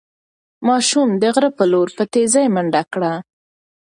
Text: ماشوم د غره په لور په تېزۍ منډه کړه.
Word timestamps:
ماشوم 0.67 1.09
د 1.21 1.23
غره 1.35 1.49
په 1.57 1.63
لور 1.71 1.87
په 1.97 2.03
تېزۍ 2.13 2.45
منډه 2.55 2.81
کړه. 2.93 3.13